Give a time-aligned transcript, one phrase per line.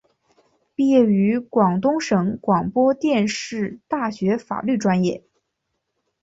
[0.73, 5.23] 毕业于广东省广播电视大学法律专业。